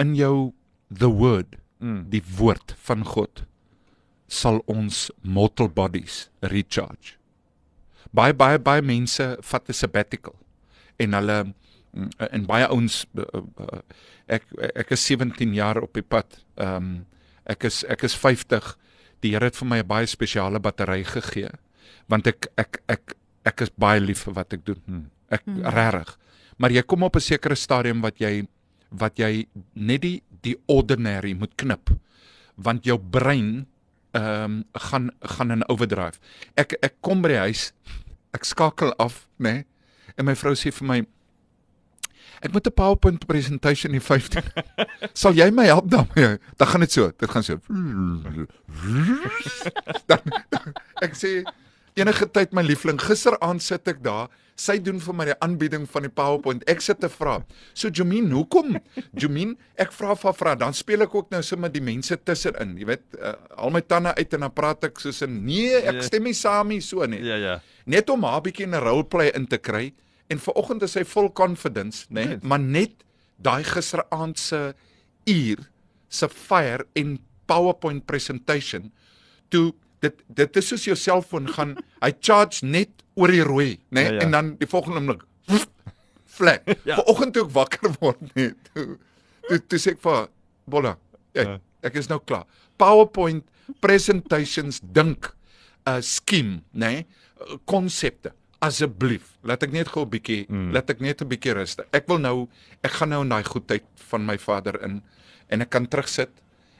in 0.00 0.14
jou 0.14 0.52
the 0.90 1.08
word, 1.08 1.56
Mm. 1.82 2.10
die 2.10 2.22
woord 2.38 2.76
van 2.86 3.02
God 3.02 3.40
sal 4.28 4.60
ons 4.70 5.10
mortal 5.24 5.66
bodies 5.68 6.28
recharge. 6.40 7.16
Baie 8.14 8.32
baie 8.32 8.58
baie 8.58 8.80
mense 8.82 9.24
vat 9.42 9.68
'n 9.68 9.74
sabbatical 9.74 10.36
en 10.96 11.14
hulle 11.18 11.38
mm, 11.44 12.10
en 12.30 12.46
baie 12.46 12.68
ouens 12.68 13.06
uh, 13.14 13.24
uh, 13.34 13.80
ek 14.26 14.46
ek 14.84 14.94
is 14.96 15.06
17 15.06 15.54
jaar 15.54 15.82
op 15.82 15.94
die 15.94 16.06
pad. 16.06 16.40
Ehm 16.56 16.76
um, 16.76 16.92
ek 17.44 17.64
is 17.66 17.82
ek 17.90 18.04
is 18.06 18.14
50. 18.14 18.76
Die 19.22 19.32
Here 19.34 19.48
het 19.50 19.56
vir 19.58 19.68
my 19.68 19.78
'n 19.82 19.86
baie 19.86 20.06
spesiale 20.06 20.60
battery 20.60 21.02
gegee 21.04 21.50
want 22.08 22.26
ek 22.26 22.46
ek 22.56 22.82
ek 22.88 23.14
ek 23.44 23.62
is 23.62 23.70
baie 23.70 24.00
lief 24.00 24.24
vir 24.26 24.34
wat 24.34 24.52
ek 24.52 24.64
doen. 24.64 24.80
Hmm. 24.86 25.10
Ek 25.30 25.42
hmm. 25.44 25.64
regtig. 25.66 26.18
Maar 26.58 26.70
jy 26.70 26.82
kom 26.82 27.02
op 27.02 27.16
'n 27.16 27.20
sekere 27.20 27.54
stadium 27.56 28.00
wat 28.00 28.20
jy 28.20 28.46
wat 28.90 29.18
jy 29.18 29.46
net 29.74 30.02
die 30.02 30.22
die 30.42 30.56
ordinary 30.66 31.34
moet 31.34 31.54
knip 31.56 31.90
want 32.56 32.84
jou 32.84 32.98
brein 32.98 33.66
ehm 34.12 34.44
um, 34.44 34.64
gaan 34.72 35.10
gaan 35.20 35.50
in 35.50 35.68
overdrive. 35.68 36.20
Ek 36.54 36.76
ek 36.82 37.00
kom 37.00 37.22
by 37.22 37.28
die 37.28 37.44
huis, 37.48 37.72
ek 38.32 38.44
skakel 38.44 38.92
af, 39.00 39.26
nê? 39.38 39.52
Nee, 39.52 39.64
en 40.16 40.24
my 40.24 40.34
vrou 40.38 40.54
sê 40.58 40.72
vir 40.72 40.88
my 40.88 41.00
ek 42.42 42.52
moet 42.52 42.66
'n 42.66 42.74
PowerPoint 42.74 43.26
presentation 43.26 43.94
in 43.94 44.00
15. 44.00 44.42
Sal 45.22 45.34
jy 45.38 45.50
my 45.50 45.66
help 45.70 45.90
daarmee? 45.90 46.38
Dan 46.56 46.68
gaan 46.68 46.80
dit 46.80 46.92
so, 46.92 47.12
dit 47.16 47.30
gaan 47.30 47.42
so. 47.42 47.58
Dan, 50.10 50.20
dan 50.50 50.72
ek 51.02 51.14
sê 51.14 51.44
enige 51.94 52.30
tyd 52.30 52.52
my 52.52 52.62
liefling, 52.62 53.00
gisteraand 53.00 53.62
sit 53.62 53.88
ek 53.88 54.02
daar, 54.02 54.28
sy 54.62 54.76
doen 54.78 55.00
vir 55.02 55.14
my 55.18 55.24
die 55.28 55.36
aanbieding 55.42 55.86
van 55.90 56.06
die 56.06 56.10
PowerPoint. 56.14 56.62
Ek 56.70 56.80
sit 56.84 57.00
te 57.02 57.08
vra. 57.10 57.40
So 57.74 57.90
Jomin, 57.90 58.30
hoekom? 58.34 58.76
Jomin, 59.20 59.56
ek 59.82 59.92
vra 59.96 60.14
vir 60.18 60.36
vra, 60.38 60.54
dan 60.60 60.76
speel 60.78 61.02
ek 61.06 61.14
ook 61.18 61.30
nou 61.34 61.42
sommer 61.42 61.72
die 61.74 61.82
mense 61.82 62.16
tussenin. 62.22 62.76
Jy 62.78 62.86
weet, 62.92 63.04
uh, 63.18 63.34
al 63.58 63.74
my 63.74 63.82
tande 63.82 64.14
uit 64.18 64.36
en 64.38 64.46
dan 64.46 64.54
praat 64.54 64.84
ek 64.84 65.02
soos 65.02 65.22
'n 65.26 65.42
nee, 65.46 65.74
ek 65.82 65.94
Ja. 66.00 66.02
stem 66.02 66.24
nie 66.24 66.34
saam 66.34 66.68
nie 66.68 66.80
so 66.80 67.04
nie 67.06 67.20
Ja, 67.22 67.36
ja. 67.36 67.60
net 67.86 68.08
om 68.10 68.22
haar 68.22 68.40
bietjie 68.42 68.64
in 68.64 68.74
'n 68.74 68.80
roleplay 68.84 69.30
in 69.34 69.46
te 69.46 69.58
kry 69.58 69.92
en 70.30 70.38
vanoggend 70.38 70.82
is 70.82 70.92
sy 70.92 71.04
vol 71.04 71.28
confidence, 71.32 72.06
né? 72.08 72.24
Nee? 72.24 72.34
Yes. 72.36 72.42
Maar 72.42 72.58
net 72.60 72.92
daai 73.42 73.64
gisteraand 73.64 74.38
se 74.38 74.74
uur 75.26 75.58
se 76.08 76.28
fire 76.28 76.86
en 76.94 77.18
PowerPoint 77.46 78.06
presentation 78.06 78.92
toe 79.50 79.72
dit 80.00 80.14
dit 80.28 80.56
is 80.56 80.68
soos 80.68 80.84
jou 80.84 80.96
selfoon 80.96 81.48
gaan 81.48 81.76
hy 82.02 82.12
charge 82.20 82.64
net 82.64 83.01
oor 83.14 83.32
die 83.32 83.42
rooi, 83.44 83.70
né? 83.88 84.00
Nee? 84.00 84.04
Ja, 84.04 84.12
ja. 84.12 84.20
En 84.20 84.30
dan 84.30 84.56
die 84.58 84.68
volgende 84.68 85.00
oomblik 85.00 85.22
flat. 86.36 86.62
Ja. 86.88 86.96
Vanoggend 86.96 87.34
toe 87.36 87.44
ek 87.46 87.54
wakker 87.56 87.94
word 88.00 88.22
net. 88.34 88.56
Toe 88.72 88.98
toe, 89.48 89.58
toe 89.68 89.78
sê 89.80 89.96
ek 89.96 90.02
vir 90.04 90.28
Bolla, 90.70 90.96
ek, 91.34 91.46
Ja. 91.46 91.58
ek 91.82 91.98
is 91.98 92.08
nou 92.08 92.20
klaar. 92.24 92.46
PowerPoint 92.78 93.44
presentations 93.82 94.80
dink 94.82 95.32
'n 95.86 95.98
uh, 95.98 96.00
skiem, 96.00 96.62
nê? 96.72 97.02
Nee? 97.02 97.58
Konsepte. 97.66 98.32
Asseblief, 98.62 99.34
laat 99.42 99.64
ek 99.66 99.72
net 99.74 99.88
gou 99.90 100.04
'n 100.06 100.10
bietjie, 100.10 100.46
mm. 100.46 100.70
laat 100.72 100.90
ek 100.90 101.00
net 101.02 101.22
'n 101.22 101.28
bietjie 101.28 101.54
rus. 101.58 101.76
Ek 101.90 102.06
wil 102.06 102.18
nou, 102.22 102.48
ek 102.82 102.94
gaan 102.94 103.10
nou 103.10 103.22
in 103.22 103.28
daai 103.28 103.42
goedheid 103.44 103.84
van 104.10 104.26
my 104.26 104.38
vader 104.38 104.78
in 104.86 105.02
en 105.50 105.60
ek 105.60 105.70
kan 105.70 105.86
terugsit 105.86 106.30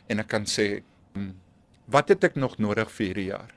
en 0.09 0.21
ek 0.23 0.29
kan 0.29 0.47
sê, 0.47 0.83
mm, 1.15 1.35
wat 1.91 2.09
het 2.09 2.25
ek 2.25 2.37
nog 2.37 2.59
nodig 2.59 2.89
vir 2.91 3.07
hierdie 3.07 3.31
jaar? 3.35 3.51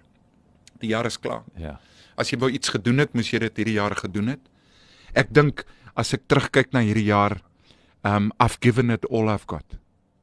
Die 0.82 0.90
jaar 0.90 1.06
is 1.06 1.18
klaar. 1.18 1.44
Ja. 1.56 1.80
As 2.18 2.32
jy 2.32 2.40
wou 2.40 2.50
iets 2.52 2.72
gedoen 2.72 3.04
het, 3.04 3.14
moes 3.14 3.32
jy 3.32 3.40
dit 3.40 3.58
hierdie 3.58 3.78
jaar 3.80 3.96
gedoen 3.96 4.36
het. 4.36 4.44
Ek 5.16 5.32
dink 5.36 5.66
as 5.96 6.14
ek 6.14 6.28
terugkyk 6.28 6.74
na 6.74 6.84
hierdie 6.86 7.10
jaar, 7.10 7.40
um 8.06 8.32
I've 8.40 8.60
given 8.62 8.92
it 8.92 9.06
all 9.10 9.30
I've 9.32 9.48
got. 9.48 9.66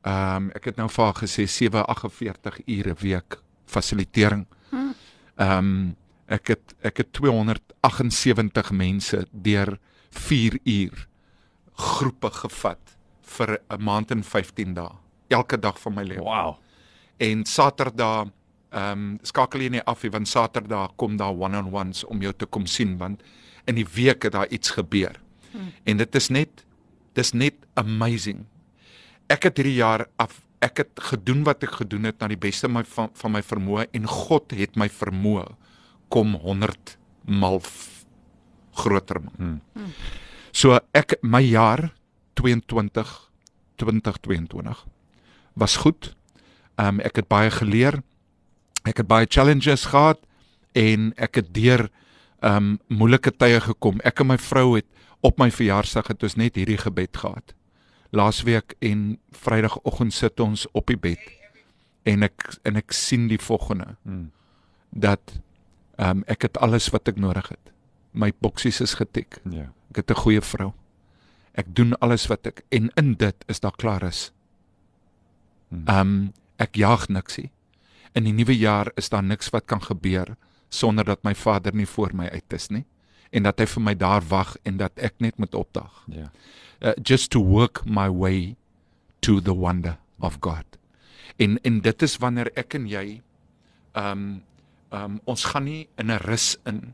Um 0.05 0.51
ek 0.57 0.71
het 0.71 0.81
nou 0.81 0.89
vir 0.89 1.05
haar 1.05 1.19
gesê 1.21 1.47
748 1.47 2.63
ure 2.67 2.97
week 3.03 3.39
fasilitering. 3.67 4.47
Um 5.41 5.97
ek 6.33 6.55
het 6.55 6.75
ek 6.83 7.03
het 7.03 7.13
278 7.13 8.73
mense 8.73 9.25
deur 9.33 9.79
4 10.13 10.59
uur 10.65 11.07
groepe 11.73 12.31
gevat 12.31 12.97
vir 13.37 13.59
'n 13.71 13.83
maand 13.83 14.11
en 14.11 14.23
15 14.23 14.75
dae. 14.75 14.93
Elke 15.29 15.57
dag 15.57 15.81
van 15.81 15.95
my 15.95 16.03
lewe. 16.03 16.25
Wow. 16.25 16.57
En 17.19 17.45
Saterdag 17.45 18.29
ehm 18.73 18.93
um, 18.93 19.19
skakel 19.23 19.61
jy 19.67 19.69
nie 19.77 19.85
af 19.87 20.03
nie 20.03 20.11
want 20.11 20.29
Saterdag 20.29 20.95
kom 20.97 21.17
daar 21.21 21.37
one-on-ones 21.37 22.05
om 22.05 22.23
jou 22.25 22.33
te 22.33 22.47
kom 22.47 22.67
sien 22.67 22.97
want 22.99 23.23
in 23.69 23.77
die 23.77 23.87
week 23.95 24.23
het 24.23 24.33
daar 24.33 24.49
iets 24.49 24.71
gebeur. 24.71 25.21
Hmm. 25.53 25.73
En 25.85 25.97
dit 25.97 26.15
is 26.15 26.29
net 26.29 26.65
dis 27.15 27.33
net 27.33 27.55
amazing. 27.75 28.47
Ek 29.29 29.45
het 29.45 29.61
hierdie 29.61 29.77
jaar 29.81 30.07
af 30.17 30.41
ek 30.63 30.85
het 30.85 31.03
gedoen 31.11 31.43
wat 31.45 31.65
ek 31.67 31.81
gedoen 31.83 32.07
het 32.09 32.21
na 32.21 32.29
die 32.31 32.39
beste 32.41 32.69
my, 32.69 32.85
van 32.85 33.11
van 33.19 33.33
my 33.35 33.43
vermoë 33.43 33.89
en 33.93 34.07
God 34.07 34.55
het 34.57 34.79
my 34.79 34.89
vermoë 34.89 35.47
kom 36.09 36.35
100 36.35 36.97
mal 37.27 37.61
groter 38.83 39.21
maak. 39.21 39.37
Hmm. 39.37 39.93
So 40.53 40.79
ek 40.93 41.19
my 41.23 41.43
jaar 41.45 41.91
22 42.41 43.13
2022 43.77 44.87
was 45.55 45.77
goed. 45.77 46.15
Ehm 46.77 46.99
um, 46.99 47.05
ek 47.05 47.21
het 47.21 47.29
baie 47.29 47.51
geleer. 47.51 48.01
Ek 48.85 48.97
het 48.97 49.07
baie 49.07 49.27
challenges 49.29 49.87
gehad 49.93 50.19
en 50.73 51.13
ek 51.17 51.35
het 51.35 51.53
deur 51.55 51.89
um, 52.43 52.79
moeilike 52.89 53.31
tye 53.37 53.61
gekom. 53.61 54.01
Ek 54.05 54.21
en 54.21 54.33
my 54.33 54.39
vrou 54.39 54.77
het 54.77 54.87
op 55.23 55.39
my 55.39 55.51
verjaarsdag 55.55 56.11
het 56.11 56.23
ons 56.27 56.37
net 56.37 56.59
hierdie 56.59 56.81
gebed 56.81 57.17
gehad. 57.17 57.55
Laasweek 58.13 58.75
en 58.83 59.19
Vrydagoggend 59.33 60.13
sit 60.13 60.41
ons 60.41 60.67
op 60.77 60.91
die 60.91 60.99
bed 60.99 61.23
en 62.09 62.27
ek 62.27 62.59
en 62.67 62.77
ek 62.81 62.95
sien 62.97 63.29
die 63.31 63.41
volgende 63.41 63.97
Hmm. 64.03 64.31
dat 64.91 65.39
ehm 65.97 66.19
um, 66.19 66.25
ek 66.27 66.43
het 66.43 66.59
alles 66.59 66.89
wat 66.91 67.09
ek 67.09 67.17
nodig 67.17 67.49
het. 67.49 67.73
My 68.13 68.33
boksies 68.41 68.81
is 68.81 68.95
getik. 68.95 69.39
Ja. 69.51 69.73
Ek 69.91 69.97
het 69.97 70.11
'n 70.11 70.21
goeie 70.21 70.41
vrou. 70.41 70.73
Ek 71.55 71.67
doen 71.75 71.95
alles 72.01 72.27
wat 72.27 72.47
ek 72.47 72.65
en 72.69 72.91
in 72.97 73.15
dit 73.15 73.45
is 73.47 73.61
daar 73.61 73.77
klaar 73.77 74.03
is. 74.03 74.33
Hmm. 75.69 75.87
Ehm 75.87 76.01
um, 76.01 76.33
ek 76.57 76.75
jaag 76.75 77.09
niksie. 77.09 77.51
In 78.13 78.25
die 78.25 78.33
nuwe 78.33 78.57
jaar 78.57 78.93
is 78.97 79.09
daar 79.09 79.23
niks 79.25 79.51
wat 79.51 79.67
kan 79.67 79.83
gebeur 79.83 80.37
sonder 80.69 81.05
dat 81.05 81.23
my 81.25 81.35
Vader 81.35 81.75
nie 81.75 81.87
voor 81.87 82.15
my 82.15 82.29
uit 82.29 82.53
is 82.53 82.69
nie 82.69 82.85
en 83.33 83.47
dat 83.49 83.61
hy 83.63 83.67
vir 83.67 83.83
my 83.83 83.95
daar 83.97 84.25
wag 84.29 84.57
en 84.69 84.77
dat 84.77 84.99
ek 85.01 85.21
net 85.25 85.39
moet 85.41 85.55
opdag. 85.57 86.05
Ja. 86.13 86.29
Uh, 86.83 86.93
just 87.01 87.31
to 87.33 87.41
work 87.41 87.81
my 87.87 88.09
way 88.11 88.57
to 89.25 89.41
the 89.41 89.55
wonder 89.57 89.97
of 90.21 90.37
God. 90.45 90.67
En 91.41 91.57
en 91.65 91.81
dit 91.81 92.03
is 92.03 92.17
wanneer 92.21 92.53
ek 92.61 92.77
en 92.77 92.89
jy 92.89 93.07
ehm 93.93 94.11
um, 94.11 94.43
ehm 94.93 95.05
um, 95.05 95.21
ons 95.25 95.45
gaan 95.49 95.65
nie 95.65 95.89
in 95.97 96.13
'n 96.13 96.21
rus 96.29 96.57
in. 96.69 96.93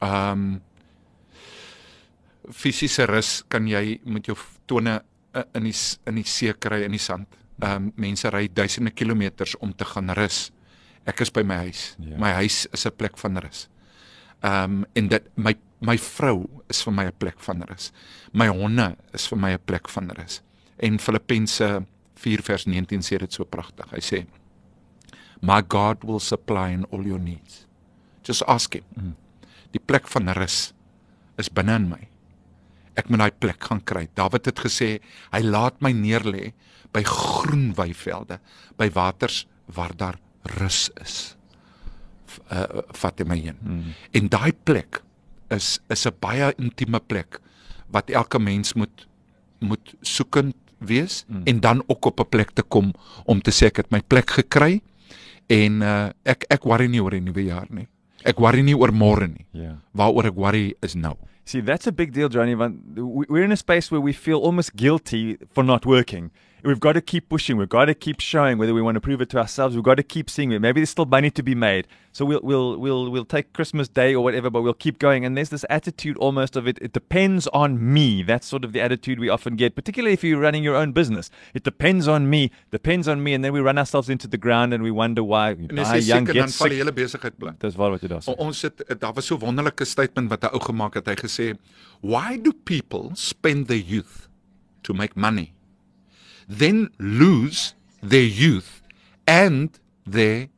Ehm 0.00 0.32
um, 0.32 0.60
fisiese 2.52 3.06
rus 3.06 3.44
kan 3.48 3.66
jy 3.68 4.00
met 4.04 4.26
jou 4.26 4.36
tone 4.66 5.00
uh, 5.34 5.42
in 5.54 5.64
die 5.64 5.76
in 6.06 6.14
die 6.14 6.26
see 6.26 6.52
kry 6.52 6.82
in 6.84 6.92
die 6.92 7.00
sand. 7.00 7.28
Ehm 7.60 7.90
um, 7.90 7.92
mense 7.96 8.28
ry 8.28 8.48
duisende 8.52 8.90
kilometers 8.90 9.56
om 9.58 9.74
te 9.76 9.84
gaan 9.84 10.10
rus. 10.16 10.50
Ek 11.04 11.20
is 11.20 11.30
by 11.30 11.42
my 11.42 11.56
huis. 11.66 11.94
Ja. 11.98 12.16
My 12.16 12.32
huis 12.40 12.66
is 12.72 12.86
'n 12.86 12.96
plek 12.96 13.18
van 13.18 13.36
rus. 13.38 13.68
Ehm 14.40 14.64
um, 14.64 14.84
en 14.94 15.08
dit 15.08 15.24
my 15.36 15.54
my 15.80 15.98
vrou 15.98 16.48
is 16.68 16.82
vir 16.82 16.92
my 16.92 17.04
'n 17.04 17.16
plek 17.18 17.40
van 17.40 17.62
rus. 17.62 17.92
My 18.32 18.46
honde 18.48 18.96
is 19.12 19.28
vir 19.28 19.38
my 19.38 19.52
'n 19.52 19.64
plek 19.64 19.88
van 19.88 20.10
rus. 20.10 20.42
En 20.78 20.98
Filippense 20.98 21.86
4 22.14 22.42
vers 22.42 22.64
19 22.64 23.00
sê 23.00 23.18
dit 23.18 23.32
so 23.32 23.44
pragtig. 23.44 23.90
Hy 23.90 24.00
sê 24.00 24.26
My 25.42 25.62
God 25.68 26.04
will 26.04 26.20
supply 26.20 26.70
in 26.72 26.84
all 26.92 27.02
your 27.02 27.20
needs. 27.20 27.66
Just 28.22 28.42
ask 28.42 28.74
him. 28.74 28.84
Mm. 28.94 29.16
Die 29.72 29.80
plek 29.80 30.08
van 30.08 30.28
rus 30.28 30.72
is 31.38 31.48
binne 31.48 31.74
in 31.74 31.88
my. 31.88 32.09
Ek 33.00 33.08
moet 33.10 33.22
daai 33.24 33.34
plek 33.42 33.64
gaan 33.68 33.80
kry. 33.84 34.06
Dawid 34.18 34.46
het 34.50 34.60
gesê 34.62 35.00
hy 35.32 35.40
laat 35.42 35.80
my 35.84 35.92
neerlê 35.96 36.52
by 36.92 37.02
groen 37.06 37.70
weivelde, 37.78 38.38
by 38.78 38.88
waters 38.94 39.46
waar 39.74 39.92
daar 39.96 40.18
rus 40.60 40.88
is. 41.00 41.36
V- 42.26 42.40
Uh, 42.50 42.82
vat 42.94 43.18
hy 43.18 43.24
my 43.26 43.36
heen. 43.42 43.56
Mm. 43.62 43.94
En 44.14 44.28
daai 44.30 44.52
plek 44.64 45.00
is 45.50 45.78
is 45.90 46.06
'n 46.06 46.14
baie 46.20 46.52
intieme 46.58 47.00
plek 47.00 47.40
wat 47.90 48.10
elke 48.10 48.38
mens 48.38 48.74
moet 48.74 49.06
moet 49.60 49.94
soekend 50.02 50.54
wees 50.78 51.24
mm. 51.28 51.42
en 51.46 51.60
dan 51.60 51.82
ook 51.86 52.04
op 52.06 52.20
'n 52.20 52.28
plek 52.30 52.50
te 52.54 52.62
kom 52.62 52.92
om 53.26 53.40
te 53.42 53.50
sê 53.50 53.66
ek 53.66 53.76
het 53.76 53.90
my 53.90 54.00
plek 54.00 54.30
gekry 54.30 54.80
en 55.48 55.82
uh, 55.82 56.10
ek 56.24 56.44
ek 56.50 56.62
worry 56.64 56.86
nie 56.86 57.02
oor 57.02 57.10
die 57.10 57.20
nuwe 57.20 57.42
jaar 57.44 57.66
nie. 57.70 57.88
Ek 58.24 58.38
worry 58.38 58.62
nie 58.62 58.76
oor 58.76 58.92
môre 58.92 59.26
nie. 59.28 59.46
Yeah. 59.52 59.76
Waaroor 59.92 60.26
ek 60.26 60.34
worry 60.36 60.74
is 60.82 60.94
nou. 60.94 61.16
See, 61.50 61.60
that's 61.60 61.88
a 61.88 61.90
big 61.90 62.12
deal, 62.12 62.28
Johnny. 62.28 62.54
We're 62.54 63.42
in 63.42 63.50
a 63.50 63.56
space 63.56 63.90
where 63.90 64.00
we 64.00 64.12
feel 64.12 64.38
almost 64.38 64.76
guilty 64.76 65.36
for 65.52 65.64
not 65.64 65.84
working. 65.84 66.30
We've 66.62 66.80
got 66.80 66.92
to 66.92 67.00
keep 67.00 67.28
pushing. 67.28 67.56
We've 67.56 67.68
got 67.68 67.86
to 67.86 67.94
keep 67.94 68.20
showing 68.20 68.58
whether 68.58 68.74
we 68.74 68.82
want 68.82 68.96
to 68.96 69.00
prove 69.00 69.20
it 69.20 69.30
to 69.30 69.38
ourselves. 69.38 69.74
We've 69.74 69.84
got 69.84 69.96
to 69.96 70.02
keep 70.02 70.28
seeing 70.28 70.52
it. 70.52 70.60
Maybe 70.60 70.80
there's 70.80 70.90
still 70.90 71.06
money 71.06 71.30
to 71.30 71.42
be 71.42 71.54
made. 71.54 71.86
So 72.12 72.24
we'll 72.24 72.40
we'll 72.42 72.76
we'll 72.78 73.10
we'll 73.10 73.24
take 73.24 73.52
Christmas 73.52 73.88
Day 73.88 74.14
or 74.14 74.24
whatever, 74.24 74.50
but 74.50 74.62
we'll 74.62 74.74
keep 74.74 74.98
going. 74.98 75.24
And 75.24 75.36
there's 75.36 75.50
this 75.50 75.64
attitude 75.70 76.16
almost 76.18 76.56
of 76.56 76.66
it. 76.66 76.78
It 76.82 76.92
depends 76.92 77.46
on 77.48 77.92
me. 77.92 78.22
That's 78.22 78.46
sort 78.46 78.64
of 78.64 78.72
the 78.72 78.80
attitude 78.80 79.20
we 79.20 79.28
often 79.28 79.56
get, 79.56 79.74
particularly 79.74 80.14
if 80.14 80.24
you're 80.24 80.40
running 80.40 80.64
your 80.64 80.74
own 80.74 80.92
business. 80.92 81.30
It 81.54 81.62
depends 81.62 82.08
on 82.08 82.28
me. 82.28 82.50
Depends 82.70 83.06
on 83.06 83.22
me, 83.22 83.32
and 83.34 83.44
then 83.44 83.52
we 83.52 83.60
run 83.60 83.78
ourselves 83.78 84.08
into 84.08 84.26
the 84.26 84.38
ground 84.38 84.74
and 84.74 84.82
we 84.82 84.90
wonder 84.90 85.22
why 85.22 85.54
we 85.54 85.68
En 85.70 85.78
as 85.78 85.92
die 85.92 86.00
jy 86.00 86.08
young, 86.08 86.26
siek 86.26 86.34
en 86.34 86.34
get 86.34 86.40
dan 86.42 86.56
val 86.58 86.68
die 86.74 86.80
hele 86.82 86.92
besigheid 86.92 87.38
bly. 87.38 87.54
Dis 87.60 87.78
waar 87.78 87.94
wat 87.94 88.02
jy 88.02 88.10
daar 88.10 88.24
sê. 88.26 88.34
Ons 88.38 88.62
het 88.66 88.82
daar 88.98 89.14
was 89.14 89.30
so 89.30 89.38
wonderlike 89.38 89.86
statement 89.86 90.30
wat 90.30 90.44
'n 90.44 90.52
ou 90.52 90.60
gemaak 90.60 90.94
het. 90.94 91.06
Hy 91.06 91.14
gesê, 91.14 91.56
"Why 92.00 92.36
do 92.36 92.52
people 92.64 93.10
spend 93.14 93.68
their 93.68 93.84
youth 93.94 94.28
to 94.82 94.94
make 94.94 95.16
money, 95.16 95.52
then 96.50 96.90
lose 96.98 97.74
their 98.02 98.26
youth 98.26 98.82
and 99.24 99.80
their 100.04 100.48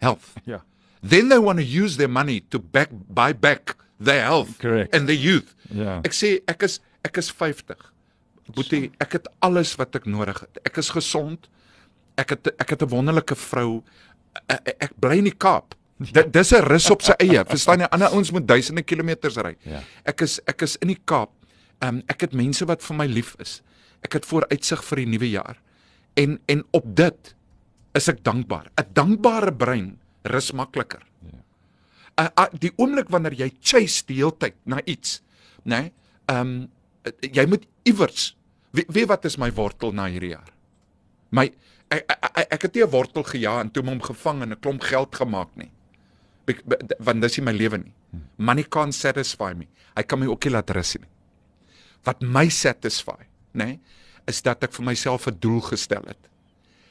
health? 0.00 0.34
Ja. 0.44 0.62
Then 1.02 1.28
they 1.28 1.38
want 1.38 1.58
to 1.58 1.64
use 1.64 1.96
their 1.96 2.08
money 2.08 2.40
to 2.48 2.58
back 2.58 2.88
buy 2.92 3.32
back 3.32 3.76
their 3.98 4.22
health 4.22 4.58
Correct. 4.58 4.94
and 4.94 5.06
their 5.06 5.18
youth." 5.18 5.54
Ja. 5.70 6.00
Ek 6.02 6.12
sê 6.12 6.40
ek 6.46 6.62
is 6.62 6.80
ek 7.04 7.16
is 7.18 7.30
50. 7.30 7.92
Boetie, 8.52 8.90
ek 9.00 9.12
het 9.18 9.28
alles 9.40 9.74
wat 9.78 9.94
ek 9.96 10.06
nodig 10.10 10.40
het. 10.40 10.58
Ek 10.66 10.76
is 10.82 10.90
gesond. 10.90 11.48
Ek 12.18 12.34
het 12.34 12.52
ek 12.58 12.74
het 12.74 12.82
'n 12.82 12.88
wonderlike 12.88 13.34
vrou. 13.34 13.82
Ek, 14.48 14.76
ek, 14.80 14.92
bly 15.00 15.18
in 15.18 15.24
die 15.30 15.36
Kaap. 15.36 15.74
Dit 15.98 16.32
dis 16.32 16.52
'n 16.52 16.64
rus 16.66 16.90
op 16.90 17.02
sy 17.02 17.14
eie. 17.18 17.44
Verstaan 17.44 17.80
jy? 17.80 17.86
Ander 17.90 18.08
ouens 18.08 18.30
moet 18.30 18.46
duisende 18.46 18.82
kilometers 18.82 19.36
ry. 19.36 19.56
Ja. 19.62 19.82
Ek 20.04 20.20
is 20.20 20.40
ek 20.46 20.62
is 20.62 20.76
in 20.76 20.88
die 20.88 21.00
Kaap. 21.04 21.30
Um, 21.80 22.02
ek 22.06 22.20
het 22.20 22.32
mense 22.32 22.64
wat 22.64 22.82
vir 22.82 22.96
my 22.96 23.06
lief 23.06 23.34
is. 23.38 23.62
Ek 24.02 24.12
het 24.12 24.26
vooruitsig 24.26 24.82
vir 24.84 24.96
die 24.96 25.06
nuwe 25.06 25.30
jaar. 25.30 25.58
En 26.16 26.38
en 26.46 26.64
op 26.72 26.84
dit 26.96 27.34
is 27.94 28.08
ek 28.08 28.22
dankbaar. 28.24 28.70
'n 28.76 28.92
Dankbare 28.92 29.52
brein 29.52 29.98
rus 30.24 30.52
makliker. 30.52 31.02
Uh, 32.20 32.28
uh, 32.38 32.46
die 32.60 32.72
oomblik 32.76 33.08
wanneer 33.08 33.32
jy 33.32 33.50
chase 33.60 34.04
die 34.06 34.16
hele 34.20 34.36
tyd 34.36 34.54
na 34.68 34.80
iets, 34.84 35.22
nê? 35.64 35.80
Nee, 35.80 35.92
ehm 36.28 36.40
um, 36.40 36.68
jy 37.20 37.46
moet 37.46 37.64
iewers 37.88 38.36
weet 38.70 38.86
weet 38.92 39.08
wat 39.08 39.24
is 39.24 39.38
my 39.38 39.50
wortel 39.52 39.92
na 39.92 40.06
hierdie 40.06 40.34
jaar? 40.34 40.50
My 41.30 41.46
ek 41.88 42.04
ek, 42.12 42.18
ek, 42.36 42.46
ek 42.52 42.62
het 42.62 42.74
nie 42.74 42.82
'n 42.84 42.90
wortel 42.90 43.22
gejaag 43.22 43.60
en 43.64 43.70
toe 43.70 43.82
hom 43.84 44.00
gevang 44.00 44.42
en 44.42 44.52
'n 44.52 44.60
klomp 44.60 44.82
geld 44.82 45.14
gemaak 45.14 45.56
nie. 45.56 45.70
Be- 46.46 46.60
d- 46.86 46.94
Want 47.00 47.22
dis 47.22 47.38
nie 47.38 47.44
my 47.44 47.52
lewe 47.52 47.78
nie. 47.78 47.92
Money 48.36 48.64
can't 48.64 48.94
satisfy 48.94 49.52
me. 49.56 49.66
Hy 49.96 50.02
kan 50.02 50.18
my 50.18 50.26
ook 50.26 50.44
nie 50.44 50.52
laat 50.52 50.70
rus 50.70 50.96
nie. 50.98 51.08
Wat 52.04 52.20
my 52.22 52.48
satisfy, 52.48 53.24
nê, 53.52 53.64
nee, 53.64 53.80
is 54.30 54.42
dat 54.42 54.62
ek 54.62 54.72
vir 54.72 54.86
myself 54.86 55.26
'n 55.26 55.38
doel 55.38 55.60
gestel 55.60 56.02
het. 56.06 56.28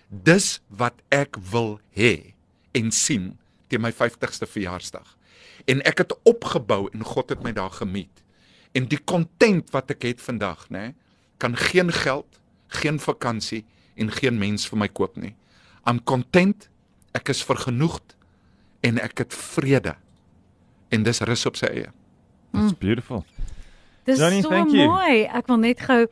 Dis 0.10 0.60
wat 0.68 1.02
ek 1.10 1.38
wil 1.52 1.80
hê 1.96 2.34
en 2.72 2.92
sien 2.92 3.38
teen 3.68 3.82
my 3.82 3.92
50ste 3.92 4.48
verjaarsdag. 4.48 5.18
En 5.66 5.82
ek 5.82 5.98
het 5.98 6.14
opgebou 6.24 6.90
en 6.92 7.04
God 7.04 7.30
het 7.30 7.44
my 7.44 7.52
daar 7.52 7.72
gemeet. 7.72 8.24
En 8.72 8.88
die 8.88 9.00
content 9.04 9.70
wat 9.72 9.90
ek 9.92 10.02
het 10.02 10.22
vandag, 10.22 10.68
nê, 10.70 10.78
nee, 10.78 10.96
kan 11.38 11.58
geen 11.58 11.92
geld, 11.92 12.40
geen 12.68 13.00
vakansie 13.00 13.66
en 13.96 14.12
geen 14.12 14.38
mens 14.38 14.68
vir 14.70 14.78
my 14.78 14.88
koop 14.88 15.16
nie. 15.16 15.36
I'm 15.88 16.04
content, 16.04 16.70
ek 17.18 17.30
is 17.30 17.44
vergenoegd 17.44 18.16
en 18.86 19.00
ek 19.02 19.18
het 19.18 19.34
vrede. 19.34 19.96
En 20.90 21.04
dis 21.04 21.20
rus 21.20 21.46
op 21.46 21.56
sy 21.56 21.66
eie. 21.66 21.92
It's 22.54 22.76
beautiful. 22.78 23.26
Dis 24.06 24.20
Johnny, 24.20 24.42
so 24.42 24.50
mooi. 24.66 25.26
Ek 25.30 25.48
wil 25.48 25.58
net 25.62 25.82
gou 25.86 26.06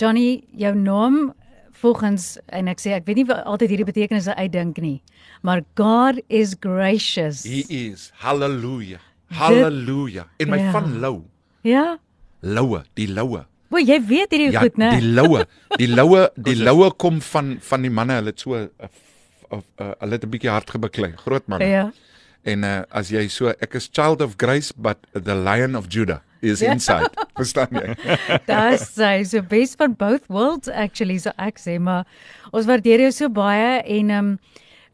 Johnny 0.00 0.42
jou 0.60 0.74
naam 0.76 1.32
volgens 1.80 2.34
en 2.52 2.68
ek 2.68 2.80
sê 2.82 2.92
ek 2.98 3.06
weet 3.08 3.16
nie 3.22 3.24
wat 3.30 3.44
altyd 3.48 3.70
hierdie 3.72 3.86
betekenisse 3.88 4.34
uitdink 4.36 4.80
nie. 4.84 4.98
Maar 5.42 5.62
God 5.78 6.20
is 6.28 6.54
gracious. 6.60 7.44
He 7.48 7.62
is. 7.68 8.10
Hallelujah. 8.20 9.00
Hallelujah. 9.32 10.26
En 10.38 10.50
my 10.50 10.58
Ja. 10.58 10.70
van 10.72 10.98
lou. 11.00 11.22
Ja. 11.62 11.98
Loue, 12.42 12.82
die 12.94 13.08
loue. 13.08 13.46
O, 13.70 13.78
jy 13.78 14.00
weet 14.04 14.30
hierdie 14.34 14.50
Ja, 14.52 14.60
goed, 14.60 14.76
né? 14.76 14.90
die 14.98 15.06
loue, 15.14 15.44
die 15.78 15.86
loue, 15.88 16.28
die 16.36 16.56
loue 16.56 16.90
kom 16.98 17.20
van 17.22 17.58
van 17.60 17.82
die 17.82 17.90
manne, 17.90 18.16
hulle 18.18 18.32
het 18.34 18.40
so 18.40 18.54
'n 18.56 18.70
of 19.50 19.64
uh, 19.80 19.92
hulle 20.00 20.12
het 20.12 20.24
'n 20.24 20.30
bietjie 20.30 20.50
hard 20.50 20.70
gebeklei, 20.70 21.12
groot 21.16 21.46
manne. 21.46 21.64
Ja. 21.66 21.92
En 22.44 22.64
uh, 22.64 22.82
as 22.90 23.10
jy 23.10 23.28
so 23.28 23.48
ek 23.48 23.74
is 23.74 23.88
child 23.92 24.20
of 24.22 24.34
grace 24.36 24.72
but 24.76 24.96
the 25.12 25.34
lion 25.34 25.76
of 25.76 25.86
Judah 25.88 26.20
is 26.40 26.60
Ja. 26.60 26.72
inside. 26.72 27.10
Verstaan 27.40 27.68
jy? 27.70 27.94
Dis 28.46 28.86
sy 28.94 29.22
so 29.24 29.42
best 29.42 29.76
van 29.76 29.94
both 29.98 30.26
worlds 30.28 30.68
actually 30.68 31.18
so 31.18 31.30
ek 31.38 31.58
sê 31.60 31.78
maar 31.80 32.06
ons 32.52 32.66
waardeer 32.66 33.00
jou 33.06 33.12
so 33.12 33.28
baie 33.28 33.80
en 33.82 34.10
ehm 34.10 34.18
um, 34.32 34.38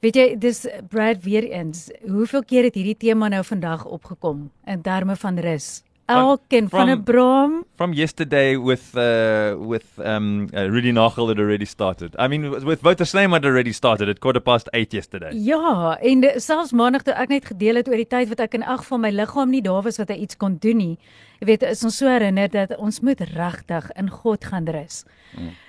weet 0.05 0.17
jy 0.17 0.27
dis 0.39 0.67
Brad 0.93 1.23
weer 1.25 1.43
eens 1.49 1.87
hoeveel 2.05 2.43
keer 2.45 2.65
het 2.69 2.75
hierdie 2.77 2.97
tema 2.99 3.29
nou 3.33 3.43
vandag 3.45 3.85
opgekom 3.89 4.51
in 4.67 4.83
terme 4.83 5.17
van 5.17 5.39
rus 5.39 5.83
elkeen 6.07 6.69
van 6.69 6.89
'n 6.89 6.93
from- 6.93 7.03
braam 7.05 7.65
From 7.77 7.93
yesterday 7.93 8.57
with 8.57 8.95
uh, 8.95 9.55
with 9.69 9.85
um, 9.99 10.49
uh, 10.55 10.67
Rudy 10.71 10.91
Nachel 10.93 11.29
had 11.29 11.39
already 11.39 11.65
started. 11.65 12.15
I 12.19 12.29
mean, 12.29 12.51
with- 12.51 12.63
with 12.65 12.81
Wouter 12.83 13.05
Sneem 13.07 13.33
had 13.33 13.45
already 13.45 13.73
started 13.73 14.09
at 14.09 14.19
quarter 14.19 14.41
past 14.41 14.69
eight 14.73 14.93
yesterday. 14.93 15.33
Ja, 15.35 15.99
en 16.01 16.21
de- 16.21 16.41
selfs 16.41 16.73
maandag 16.73 17.03
toe 17.03 17.15
ek 17.15 17.29
net 17.29 17.45
gedeel 17.45 17.75
het 17.75 17.89
oor 17.89 17.97
die 17.97 18.07
tyd 18.07 18.29
wat 18.29 18.41
ek 18.41 18.55
in 18.55 18.63
ag 18.65 18.85
van 18.87 19.01
my 19.01 19.11
liggaam 19.11 19.51
nie 19.51 19.63
daar 19.63 19.83
was 19.83 19.97
wat 19.99 20.09
hy 20.09 20.17
iets 20.17 20.37
kon 20.37 20.57
doen 20.61 20.77
nie. 20.77 20.99
Jy 21.41 21.47
weet, 21.47 21.63
is 21.63 21.85
ons 21.85 21.97
so 21.97 22.09
herinner 22.09 22.49
dat 22.49 22.77
ons 22.79 23.01
moet 23.01 23.21
regtig 23.21 23.91
in 23.97 24.09
God 24.11 24.45
gaan 24.45 24.65
rus. 24.69 25.05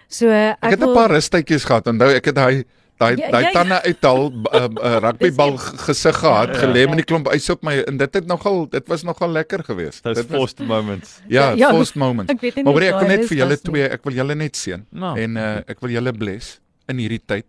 So 0.07 0.29
ek, 0.29 0.57
Ek 0.61 0.69
het 0.71 0.79
'n 0.83 0.93
paar 0.93 1.09
rustytjies 1.11 1.65
gehad. 1.65 1.87
Onthou 1.87 2.09
ek 2.15 2.25
het 2.25 2.35
daai 2.35 2.63
daai 2.97 3.15
Ja, 3.19 3.29
daai 3.31 3.43
ja, 3.43 3.49
ja. 3.49 3.53
tande 3.53 3.77
uithaal 3.85 4.23
uh, 4.31 4.67
uh, 4.87 4.97
rugbybal 5.03 5.51
Dis 5.57 5.65
g- 5.67 5.77
gesig 5.87 6.15
gehad, 6.21 6.49
Ja. 6.55 6.61
gelê 6.63 6.85
met 6.89 6.97
die 7.01 7.05
klomp 7.05 7.27
ys 7.33 7.49
op 7.53 7.61
my 7.63 7.75
en 7.87 7.97
dit 7.97 8.13
het 8.13 8.25
nogal 8.27 8.65
dit 8.69 8.87
was 8.87 9.03
nogal 9.03 9.29
lekker 9.31 9.63
geweest. 9.63 10.03
Those 10.03 10.21
Dit 10.21 10.29
was- 10.31 10.37
forced 10.39 10.59
moments. 10.67 11.19
Ja, 11.27 11.41
Ja, 11.41 11.49
ja 11.49 11.55
ja, 11.67 11.71
forced 11.71 11.95
moment. 11.95 12.29
ek 12.29 12.41
weet 12.41 12.55
nie 12.55 12.63
Maar 12.63 12.73
hoor 12.73 12.81
ek 12.87 12.99
wil 12.99 13.07
net 13.17 13.25
vir 13.29 13.37
julle 13.37 13.49
was 13.57 13.61
twee, 13.61 13.83
ek 13.89 14.03
wil 14.03 14.13
julle 14.13 14.35
net 14.35 14.55
seën. 14.57 14.85
Nou, 14.91 15.13
en 15.19 15.37
uh, 15.37 15.57
ek 15.67 15.79
wil 15.81 15.89
julle 15.97 16.13
bless 16.13 16.59
in 16.89 16.97
hierdie 16.97 17.21
tyd. 17.25 17.45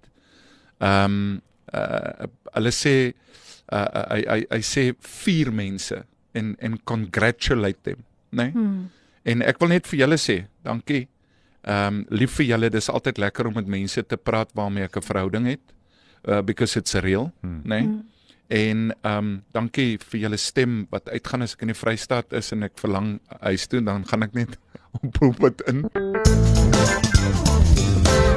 Ehm 0.81 1.05
um, 1.05 1.41
uh 1.75 2.27
hulle 2.57 2.71
sê 2.73 2.95
uh 3.73 4.05
hy 4.15 4.23
hy 4.29 4.39
hy 4.51 4.61
sê 4.65 4.85
vier 5.25 5.51
mense 5.53 5.99
en 6.35 6.55
en 6.61 6.79
congratulate 6.85 7.83
them, 7.83 8.05
né? 8.33 8.45
Nee? 8.45 8.53
Hmm. 8.53 8.91
En 9.29 9.43
ek 9.43 9.59
wil 9.61 9.69
net 9.69 9.87
vir 9.87 9.99
julle 10.01 10.17
sê, 10.17 10.39
dankie. 10.65 11.09
Ehm 11.69 11.87
um, 11.87 12.05
lief 12.09 12.33
vir 12.39 12.47
julle, 12.55 12.71
dis 12.73 12.89
altyd 12.89 13.19
lekker 13.21 13.47
om 13.51 13.55
met 13.59 13.67
mense 13.69 14.03
te 14.07 14.17
praat 14.17 14.49
waarmee 14.57 14.85
ek 14.89 14.97
'n 14.97 15.03
verhouding 15.03 15.47
het. 15.47 15.61
Uh 16.29 16.41
because 16.43 16.79
it's 16.79 16.95
real, 16.95 17.33
Hmm. 17.43 17.61
né? 17.65 17.69
Nee? 17.69 17.83
Hmm. 17.83 18.03
En 18.49 18.95
ehm 19.03 19.19
um, 19.19 19.43
dankie 19.53 19.99
vir 20.11 20.21
julle 20.21 20.37
stem 20.37 20.87
wat 20.91 21.09
uitgaan 21.11 21.43
as 21.43 21.53
ek 21.53 21.61
in 21.63 21.69
die 21.69 21.75
Vrystaat 21.77 22.33
is 22.33 22.53
en 22.53 22.63
ek 22.63 22.73
verlang 22.81 23.21
huis 23.41 23.67
toe, 23.67 23.83
dan 23.85 24.07
gaan 24.09 24.23
ek 24.23 24.33
net 24.33 24.59
op 25.21 25.41
dit 25.41 25.63
in. 25.67 25.85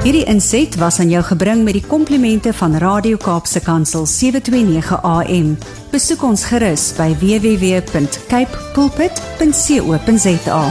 Hierdie 0.02 0.24
inset 0.26 0.76
was 0.76 0.98
aan 1.00 1.10
jou 1.10 1.22
gebring 1.22 1.64
met 1.64 1.72
die 1.78 1.86
komplimente 1.86 2.52
van 2.52 2.74
Radio 2.76 3.16
Kaapse 3.16 3.60
Kansel 3.60 4.06
729 4.06 5.02
AM. 5.02 5.56
Besoek 5.92 6.22
ons 6.22 6.44
gerus 6.44 6.92
by 6.98 7.14
www.cape 7.14 8.58
pulpit.co.za. 8.74 10.62